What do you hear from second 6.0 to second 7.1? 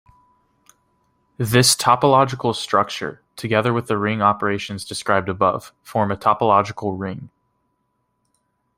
a topological